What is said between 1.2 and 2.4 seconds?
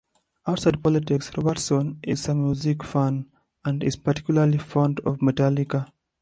Robertson is a